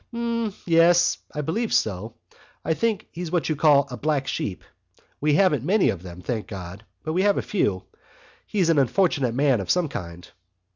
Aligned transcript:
"Mmmyes, 0.11 1.17
I 1.31 1.41
believe 1.41 1.71
so.... 1.71 2.15
I 2.65 2.73
think 2.73 3.07
he's 3.11 3.29
what 3.29 3.49
you 3.49 3.55
call 3.55 3.87
a 3.91 3.97
black 3.97 4.25
sheep. 4.27 4.63
We 5.19 5.35
haven't 5.35 5.63
many 5.63 5.89
of 5.91 6.01
them, 6.01 6.21
thank 6.23 6.47
God! 6.47 6.83
but 7.03 7.13
we 7.13 7.21
have 7.21 7.37
a 7.37 7.43
few.... 7.43 7.83
He's 8.47 8.69
an 8.69 8.79
unfortunate 8.79 9.35
man 9.35 9.61
of 9.61 9.69
some 9.69 9.89
kind...." 9.89 10.27